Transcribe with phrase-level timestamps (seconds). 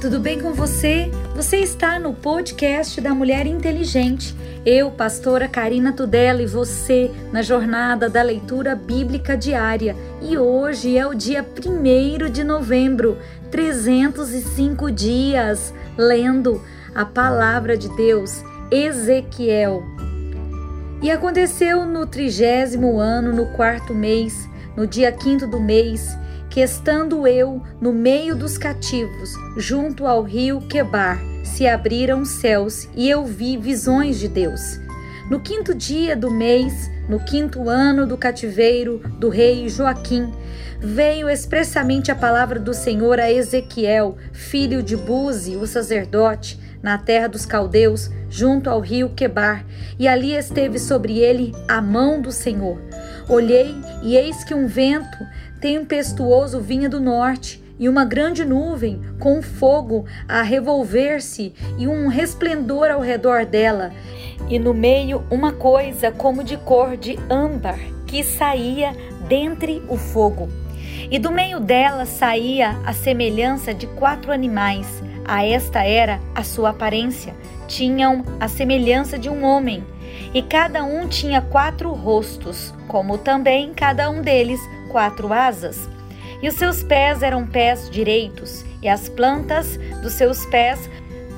[0.00, 1.10] tudo bem com você?
[1.34, 4.32] Você está no podcast da Mulher Inteligente.
[4.64, 9.96] Eu, pastora Karina Tudela, e você na jornada da leitura bíblica diária.
[10.22, 13.18] E hoje é o dia 1 de novembro,
[13.50, 16.62] 305 dias, lendo
[16.94, 19.82] a palavra de Deus, Ezequiel.
[21.02, 26.16] E aconteceu no trigésimo ano, no quarto mês, no dia quinto do mês,
[26.58, 32.88] que estando eu no meio dos cativos, junto ao rio Quebar, se abriram os céus
[32.96, 34.60] e eu vi visões de Deus.
[35.30, 40.32] No quinto dia do mês, no quinto ano do cativeiro do rei Joaquim,
[40.80, 47.28] veio expressamente a palavra do Senhor a Ezequiel, filho de Buzi, o sacerdote, na terra
[47.28, 49.64] dos caldeus, junto ao rio Quebar,
[49.96, 52.80] e ali esteve sobre ele a mão do Senhor.
[53.28, 55.18] Olhei e eis que um vento
[55.60, 62.90] tempestuoso vinha do norte, e uma grande nuvem com fogo a revolver-se e um resplendor
[62.90, 63.92] ao redor dela,
[64.48, 68.92] e no meio uma coisa como de cor de âmbar que saía
[69.28, 70.48] dentre o fogo.
[71.10, 75.02] E do meio dela saía a semelhança de quatro animais.
[75.24, 77.34] A esta era a sua aparência.
[77.66, 79.84] Tinham a semelhança de um homem,
[80.32, 85.88] e cada um tinha quatro rostos, como também cada um deles quatro asas.
[86.42, 90.88] E os seus pés eram pés direitos, e as plantas dos seus pés,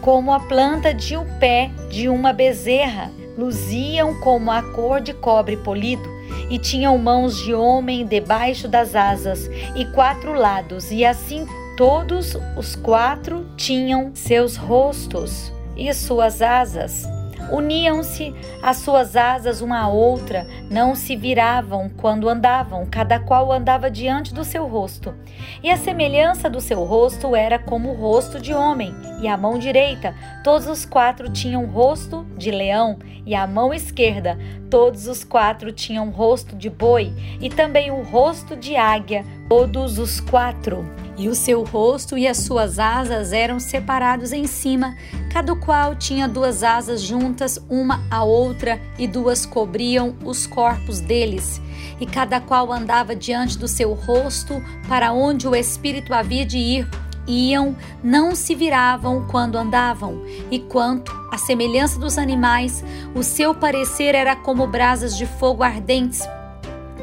[0.01, 5.57] como a planta de um pé de uma bezerra, luziam como a cor de cobre
[5.57, 6.09] polido,
[6.51, 12.77] e tinham mãos de homem debaixo das asas, e quatro lados, e assim todos os
[12.77, 17.07] quatro tinham seus rostos e suas asas
[17.51, 23.91] Uniam-se as suas asas uma à outra, não se viravam quando andavam, cada qual andava
[23.91, 25.15] diante do seu rosto.
[25.63, 29.59] E a semelhança do seu rosto era como o rosto de homem, e a mão
[29.59, 34.39] direita, todos os quatro tinham rosto de leão, e a mão esquerda,
[34.71, 40.21] todos os quatro tinham rosto de boi, e também o rosto de águia, todos os
[40.21, 40.85] quatro.
[41.21, 44.97] E o seu rosto e as suas asas eram separados em cima,
[45.31, 51.61] cada qual tinha duas asas juntas uma à outra, e duas cobriam os corpos deles.
[52.01, 56.89] E cada qual andava diante do seu rosto para onde o espírito havia de ir.
[57.29, 62.83] Iam, não se viravam quando andavam, e quanto à semelhança dos animais,
[63.15, 66.27] o seu parecer era como brasas de fogo ardentes,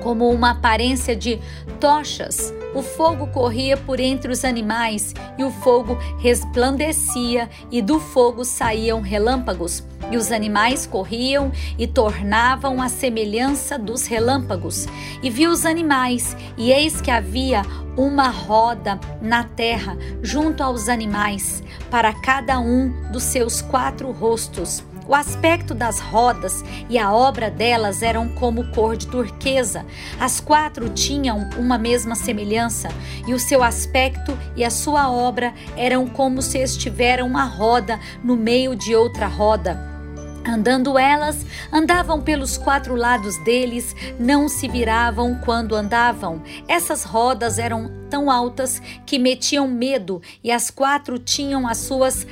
[0.08, 1.38] como uma aparência de
[1.82, 8.46] tochas o fogo corria por entre os animais e o fogo resplandecia, e do fogo
[8.46, 9.84] saíam relâmpagos.
[10.12, 14.86] E os animais corriam e tornavam a semelhança dos relâmpagos.
[15.24, 17.64] E viu os animais, e eis que havia
[17.98, 25.16] uma roda na terra junto aos animais, para cada um dos seus quatro rostos o
[25.16, 29.86] aspecto das rodas e a obra delas eram como cor de turquesa.
[30.20, 32.90] As quatro tinham uma mesma semelhança,
[33.28, 38.36] e o seu aspecto e a sua obra eram como se estiveram uma roda no
[38.36, 39.98] meio de outra roda.
[40.48, 46.42] Andando elas, andavam pelos quatro lados deles, não se viravam quando andavam.
[46.70, 52.26] Essas rodas eram tão altas que metiam medo, e as quatro tinham as suas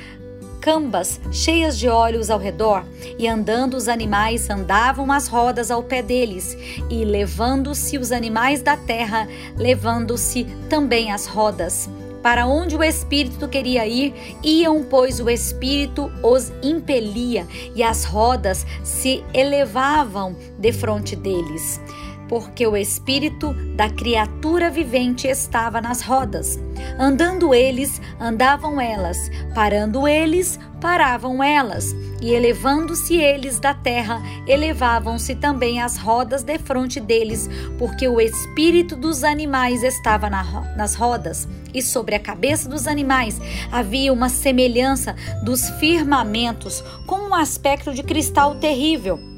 [0.66, 2.84] cambas cheias de olhos ao redor,
[3.16, 6.58] e andando os animais andavam as rodas ao pé deles,
[6.90, 11.88] e levando-se os animais da terra, levando-se também as rodas.
[12.20, 14.12] Para onde o Espírito queria ir,
[14.42, 21.80] iam, pois o Espírito os impelia, e as rodas se elevavam defronte deles
[22.28, 26.58] porque o espírito da criatura vivente estava nas rodas.
[26.98, 29.18] Andando eles, andavam elas,
[29.54, 37.48] parando eles, paravam elas, e elevando-se eles da terra, elevavam-se também as rodas defronte deles,
[37.78, 40.44] porque o espírito dos animais estava na,
[40.76, 43.40] nas rodas, e sobre a cabeça dos animais
[43.70, 45.14] havia uma semelhança
[45.44, 49.35] dos firmamentos, com um aspecto de cristal terrível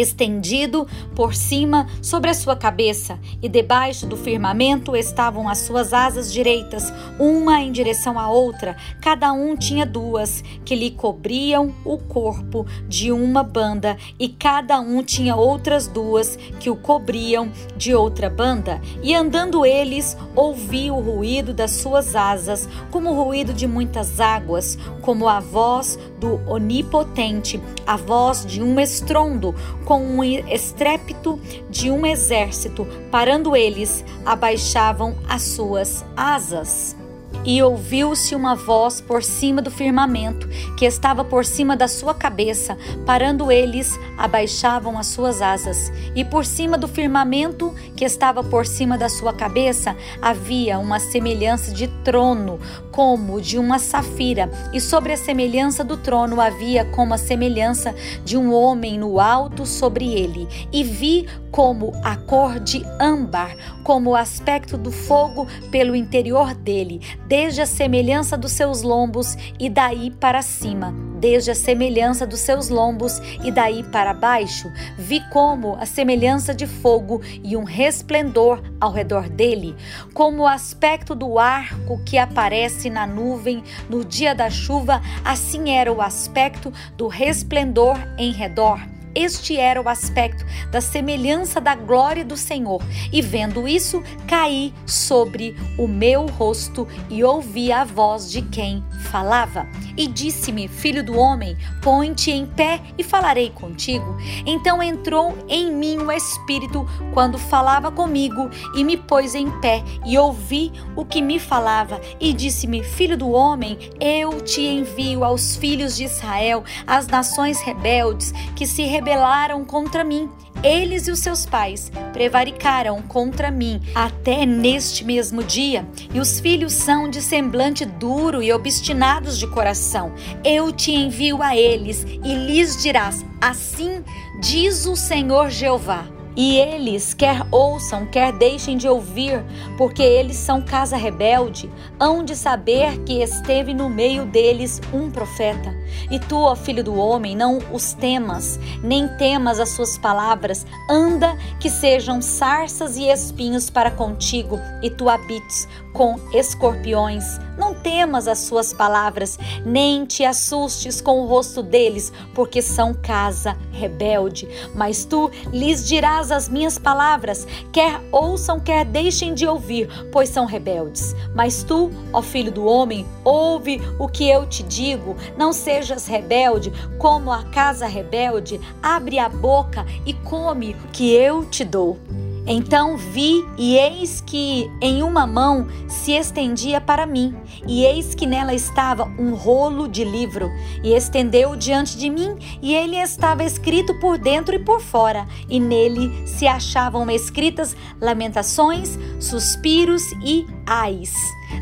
[0.00, 6.32] estendido por cima sobre a sua cabeça, e debaixo do firmamento estavam as suas asas
[6.32, 12.66] direitas, uma em direção à outra, cada um tinha duas, que lhe cobriam o corpo
[12.88, 18.80] de uma banda, e cada um tinha outras duas que o cobriam de outra banda.
[19.02, 24.78] E andando eles, ouvi o ruído das suas asas, como o ruído de muitas águas,
[25.02, 29.54] como a voz do Onipotente, a voz de um estrondo,
[29.84, 31.38] com um estrépito
[31.68, 32.86] de um exército.
[33.10, 36.96] Parando eles, abaixavam as suas asas.
[37.44, 42.76] E ouviu-se uma voz por cima do firmamento, que estava por cima da sua cabeça.
[43.04, 45.92] Parando eles, abaixavam as suas asas.
[46.14, 51.72] E por cima do firmamento, que estava por cima da sua cabeça, havia uma semelhança
[51.72, 52.58] de trono,
[52.90, 54.50] como de uma safira.
[54.72, 57.94] E sobre a semelhança do trono havia como a semelhança
[58.24, 60.48] de um homem no alto sobre ele.
[60.72, 67.00] E vi como a cor de âmbar, como o aspecto do fogo pelo interior dele,
[67.26, 72.68] desde a semelhança dos seus lombos e daí para cima, desde a semelhança dos seus
[72.68, 78.92] lombos e daí para baixo, vi como a semelhança de fogo e um resplendor ao
[78.92, 79.74] redor dele,
[80.12, 85.92] como o aspecto do arco que aparece na nuvem no dia da chuva, assim era
[85.92, 92.36] o aspecto do resplendor em redor este era o aspecto da semelhança da glória do
[92.36, 92.82] Senhor.
[93.12, 99.68] E vendo isso, caí sobre o meu rosto e ouvi a voz de quem falava.
[99.96, 104.16] E disse-me: Filho do homem, põe-te em pé e falarei contigo.
[104.44, 110.18] Então entrou em mim o Espírito quando falava comigo e me pôs em pé e
[110.18, 112.00] ouvi o que me falava.
[112.18, 118.32] E disse-me: Filho do homem, eu te envio aos filhos de Israel, às nações rebeldes
[118.56, 120.30] que se rebelaram rebelaram contra mim.
[120.62, 126.72] Eles e os seus pais prevaricaram contra mim até neste mesmo dia, e os filhos
[126.72, 130.14] são de semblante duro e obstinados de coração.
[130.42, 134.02] Eu te envio a eles e lhes dirás: Assim
[134.40, 136.06] diz o Senhor Jeová.
[136.36, 139.44] E eles, quer ouçam, quer deixem de ouvir,
[139.78, 145.72] porque eles são casa rebelde, hão de saber que esteve no meio deles um profeta.
[146.10, 151.36] E tu, ó filho do homem, não os temas, nem temas as suas palavras, anda
[151.58, 157.38] que sejam sarças e espinhos para contigo, e tu habites com escorpiões.
[157.56, 163.56] Não temas as suas palavras, nem te assustes com o rosto deles, porque são casa
[163.70, 164.48] rebelde.
[164.74, 170.44] Mas tu lhes dirás as minhas palavras, quer ouçam, quer deixem de ouvir, pois são
[170.44, 171.14] rebeldes.
[171.32, 175.52] Mas tu, ó filho do homem, ouve o que eu te digo, não
[175.84, 181.62] sejas rebelde como a casa rebelde, abre a boca e come o que eu te
[181.62, 181.98] dou.
[182.46, 187.34] Então vi, e eis que em uma mão se estendia para mim,
[187.66, 190.50] e eis que nela estava um rolo de livro,
[190.82, 195.58] e estendeu diante de mim, e ele estava escrito por dentro e por fora, e
[195.58, 201.14] nele se achavam escritas lamentações, suspiros e ais.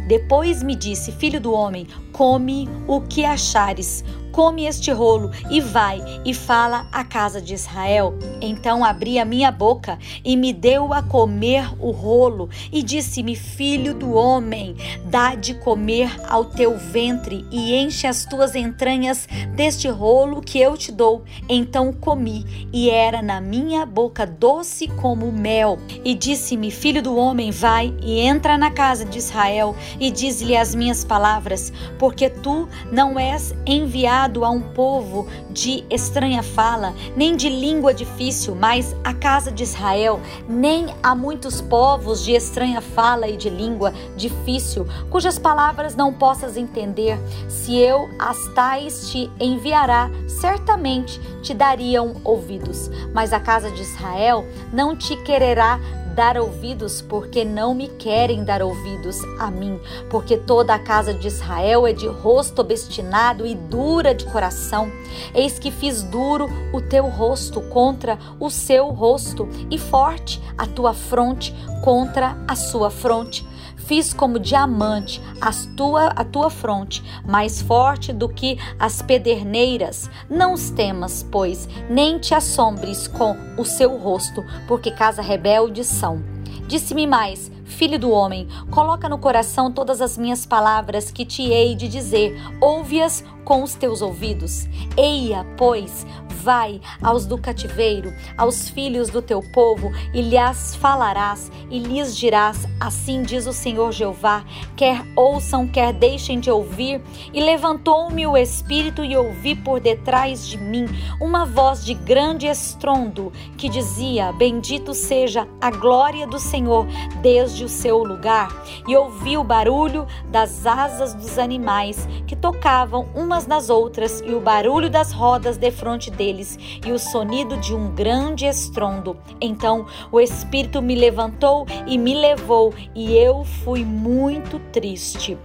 [0.08, 6.02] Depois me disse: Filho do homem, come o que achares, come este rolo e vai
[6.24, 8.14] e fala à casa de Israel.
[8.40, 13.94] Então abri a minha boca e me deu a comer o rolo e disse-me: Filho
[13.94, 14.74] do homem,
[15.04, 20.76] dá de comer ao teu ventre e enche as tuas entranhas deste rolo que eu
[20.76, 21.22] te dou.
[21.48, 25.78] Então comi e era na minha boca doce como mel.
[26.04, 30.74] E disse-me: Filho do homem, vai e entra na casa de Israel e diz-lhe as
[30.74, 31.70] minhas palavras,
[32.02, 38.56] porque tu não és enviado a um povo de estranha fala, nem de língua difícil,
[38.56, 43.92] mas a casa de Israel, nem a muitos povos de estranha fala e de língua
[44.16, 47.16] difícil, cujas palavras não possas entender.
[47.48, 52.90] Se eu as tais te enviará, certamente te dariam ouvidos.
[53.14, 55.78] Mas a casa de Israel não te quererá
[56.14, 61.26] dar ouvidos, porque não me querem dar ouvidos a mim, porque toda a casa de
[61.26, 64.90] Israel é de rosto obstinado e dura de coração.
[65.34, 70.94] Eis que fiz duro o teu rosto contra o seu rosto, e forte a tua
[70.94, 73.46] fronte contra a sua fronte
[73.84, 80.08] Fiz como diamante as tua, a tua fronte, mais forte do que as pederneiras.
[80.30, 86.22] Não os temas, pois, nem te assombres com o seu rosto, porque casa rebelde são.
[86.66, 91.74] Disse-me mais: Filho do homem, coloca no coração todas as minhas palavras que te hei
[91.74, 94.68] de dizer, ouve-as com os teus ouvidos.
[94.96, 96.06] Eia, pois,
[96.42, 102.66] vai aos do cativeiro, aos filhos do teu povo, e lhes falarás, e lhes dirás:
[102.80, 104.44] Assim diz o Senhor Jeová:
[104.76, 107.00] quer ouçam, quer deixem de ouvir.
[107.32, 110.86] E levantou-me o espírito, e ouvi por detrás de mim
[111.20, 116.86] uma voz de grande estrondo que dizia: Bendito seja a glória do Senhor,
[117.20, 118.50] desde o seu lugar
[118.86, 124.40] e ouvi o barulho das asas dos animais que tocavam umas nas outras e o
[124.40, 129.16] barulho das rodas defronte deles e o sonido de um grande estrondo.
[129.40, 135.38] Então o Espírito me levantou e me levou e eu fui muito triste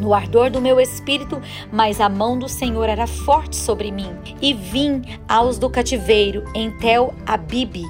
[0.00, 1.40] no ardor do meu espírito,
[1.72, 4.10] mas a mão do Senhor era forte sobre mim.
[4.40, 7.84] E vim aos do cativeiro em Tel Abibe,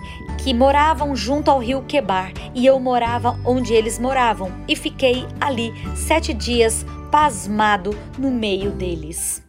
[0.44, 5.72] que moravam junto ao rio Quebar, e eu morava onde eles moravam, e fiquei ali
[5.96, 9.42] sete dias pasmado no meio deles.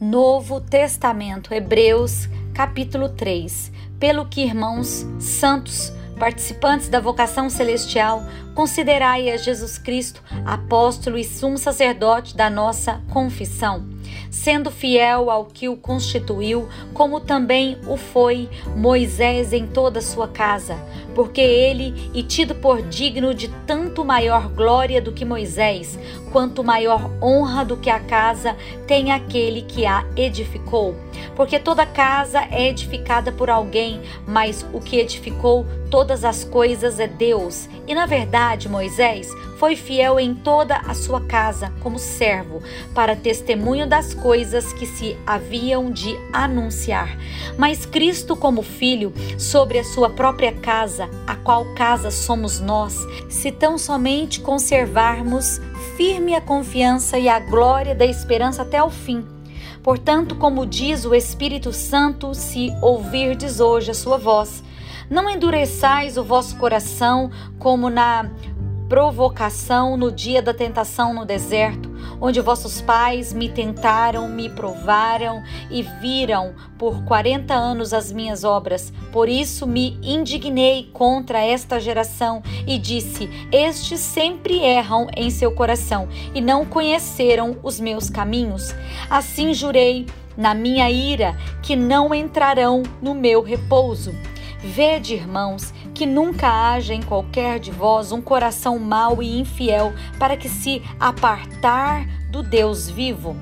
[0.00, 3.70] Novo Testamento, Hebreus, capítulo 3.
[4.00, 8.22] Pelo que, irmãos santos, participantes da vocação celestial,
[8.54, 13.96] considerai a Jesus Cristo, apóstolo e sumo sacerdote da nossa confissão
[14.30, 20.28] sendo fiel ao que o constituiu, como também o foi Moisés em toda a sua
[20.28, 20.76] casa,
[21.14, 25.98] porque ele, e tido por digno de tanto maior glória do que Moisés,
[26.30, 28.54] quanto maior honra do que a casa,
[28.86, 30.94] tem aquele que a edificou.
[31.34, 37.06] Porque toda casa é edificada por alguém, mas o que edificou todas as coisas é
[37.06, 37.68] Deus.
[37.86, 39.28] E na verdade, Moisés
[39.58, 42.62] foi fiel em toda a sua casa como servo,
[42.94, 47.16] para testemunho das coisas que se haviam de anunciar.
[47.56, 52.96] Mas Cristo, como filho, sobre a sua própria casa, a qual casa somos nós,
[53.28, 55.60] se tão somente conservarmos
[55.96, 59.24] firme a confiança e a glória da esperança até o fim.
[59.82, 64.62] Portanto, como diz o Espírito Santo, se ouvirdes hoje a sua voz,
[65.08, 68.30] não endureçais o vosso coração como na
[68.88, 75.82] provocação no dia da tentação no deserto, onde vossos pais me tentaram, me provaram e
[75.82, 78.92] viram por quarenta anos as minhas obras.
[79.12, 86.08] Por isso me indignei contra esta geração e disse: Estes sempre erram em seu coração
[86.34, 88.74] e não conheceram os meus caminhos.
[89.10, 94.14] Assim jurei na minha ira que não entrarão no meu repouso.
[94.66, 100.36] Vede, irmãos, que nunca haja em qualquer de vós um coração mau e infiel para
[100.36, 103.36] que se apartar do Deus vivo.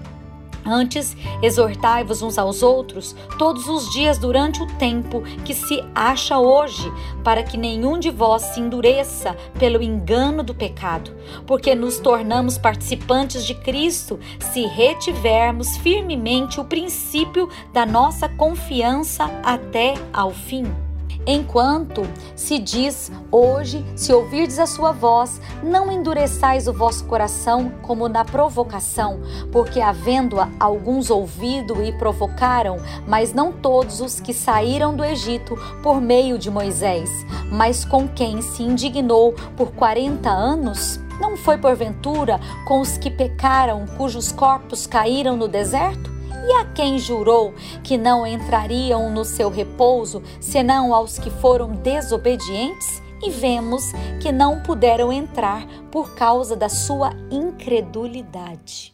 [0.67, 6.93] Antes, exortai-vos uns aos outros todos os dias durante o tempo que se acha hoje,
[7.25, 11.11] para que nenhum de vós se endureça pelo engano do pecado,
[11.47, 14.21] porque nos tornamos participantes de Cristo
[14.53, 20.84] se retivermos firmemente o princípio da nossa confiança até ao fim.
[21.27, 22.03] Enquanto
[22.37, 28.25] se diz hoje, se ouvirdes a sua voz, não endureçais o vosso coração como na
[28.25, 32.77] provocação, porque havendo-a alguns ouvido e provocaram,
[33.09, 37.09] mas não todos os que saíram do Egito por meio de Moisés,
[37.51, 41.01] mas com quem se indignou por quarenta anos?
[41.21, 46.14] Não foi porventura com os que pecaram, cujos corpos caíram no deserto?
[46.47, 53.03] E a quem jurou que não entrariam no seu repouso, senão aos que foram desobedientes?
[53.23, 53.83] E vemos
[54.21, 58.93] que não puderam entrar por causa da sua incredulidade.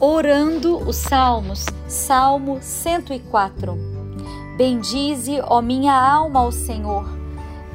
[0.00, 3.76] Orando os Salmos, Salmo 104.
[4.56, 7.06] Bendize, ó minha alma, ao Senhor.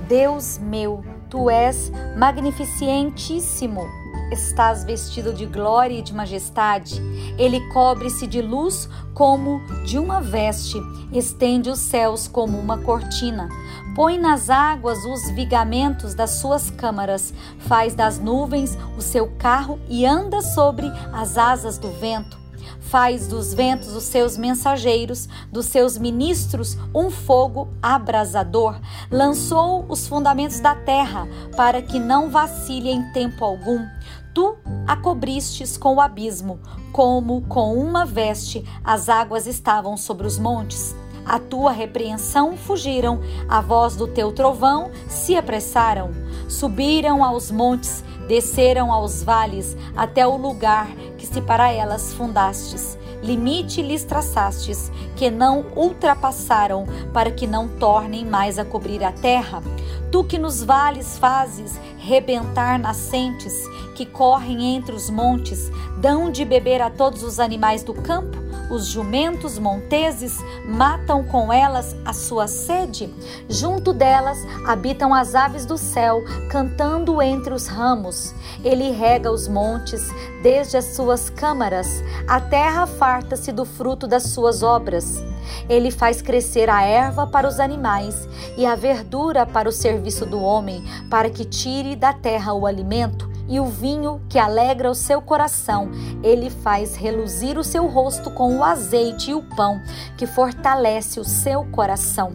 [0.07, 3.85] Deus meu, tu és magnificentíssimo.
[4.31, 6.99] Estás vestido de glória e de majestade.
[7.37, 13.47] Ele cobre-se de luz como de uma veste, estende os céus como uma cortina.
[13.95, 20.03] Põe nas águas os vigamentos das suas câmaras, faz das nuvens o seu carro e
[20.03, 22.42] anda sobre as asas do vento.
[22.79, 28.79] Faz dos ventos os seus mensageiros, dos seus ministros um fogo abrasador.
[29.11, 33.85] Lançou os fundamentos da terra para que não vacile em tempo algum.
[34.33, 34.55] Tu
[34.87, 36.59] a cobristes com o abismo,
[36.91, 40.95] como com uma veste as águas estavam sobre os montes.
[41.25, 46.11] A tua repreensão fugiram, a voz do teu trovão se apressaram.
[46.49, 50.87] Subiram aos montes, desceram aos vales, até o lugar
[51.17, 52.97] que se para elas fundastes.
[53.21, 59.63] Limite lhes traçastes, que não ultrapassaram, para que não tornem mais a cobrir a terra.
[60.11, 63.53] Tu que nos vales fazes rebentar nascentes,
[63.95, 68.42] que correm entre os montes dão de beber a todos os animais do campo?
[68.69, 73.13] Os jumentos monteses matam com elas a sua sede?
[73.49, 78.33] Junto delas habitam as aves do céu, cantando entre os ramos.
[78.63, 80.01] Ele rega os montes
[80.41, 85.21] desde as suas câmaras, a terra farta-se do fruto das suas obras.
[85.67, 88.27] Ele faz crescer a erva para os animais
[88.57, 93.32] e a verdura para o serviço do homem, para que tire da terra o alimento
[93.47, 95.89] e o vinho que alegra o seu coração.
[96.23, 99.81] Ele faz reluzir o seu rosto com o azeite e o pão
[100.17, 102.33] que fortalece o seu coração.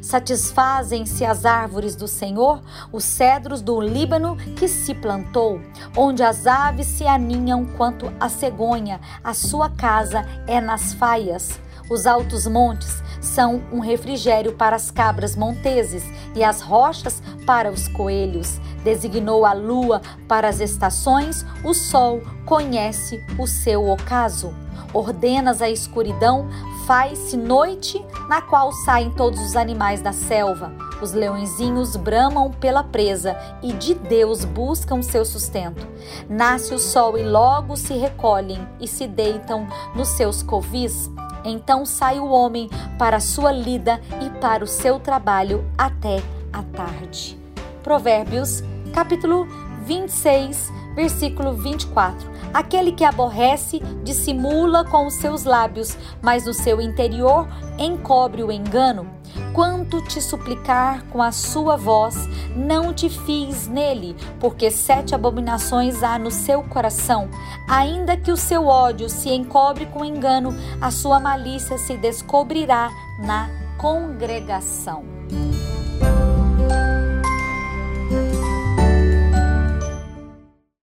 [0.00, 5.60] Satisfazem-se as árvores do Senhor, os cedros do Líbano que se plantou,
[5.96, 11.60] onde as aves se aninham quanto a cegonha, a sua casa é nas faias.
[11.90, 16.04] Os altos montes são um refrigério para as cabras monteses
[16.36, 18.60] e as rochas para os coelhos.
[18.84, 24.54] Designou a lua para as estações, o sol conhece o seu ocaso.
[24.94, 26.48] Ordenas a escuridão,
[26.86, 30.72] faz-se noite, na qual saem todos os animais da selva.
[31.02, 35.86] Os leõezinhos bramam pela presa e de Deus buscam seu sustento.
[36.28, 41.10] Nasce o sol e logo se recolhem e se deitam nos seus covis.
[41.44, 42.68] Então sai o homem
[42.98, 47.38] para a sua lida e para o seu trabalho até a tarde.
[47.82, 52.28] Provérbios, capítulo 26, versículo 24.
[52.52, 59.08] Aquele que aborrece dissimula com os seus lábios, mas no seu interior encobre o engano.
[59.52, 66.18] Quanto te suplicar com a sua voz, não te fies nele, porque sete abominações há
[66.18, 67.28] no seu coração.
[67.68, 73.48] Ainda que o seu ódio se encobre com engano, a sua malícia se descobrirá na
[73.78, 75.19] congregação.